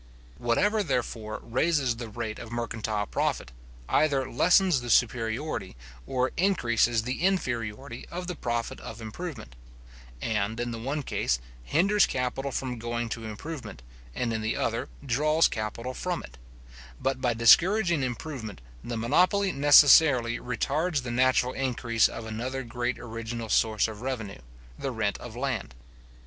[0.39, 3.51] Whatever, therefore, raises the rate of mercantile profit,
[3.87, 5.75] either lessens the superiority,
[6.07, 9.55] or increases the inferiority of the profit of improvement:
[10.19, 13.83] and, in the one case, hinders capital from going to improvement,
[14.15, 16.39] and in the other draws capital from it;
[16.99, 23.49] but by discouraging improvement, the monopoly necessarily retards the natural increase of another great original
[23.49, 24.41] source of revenue,
[24.79, 25.75] the rent of land.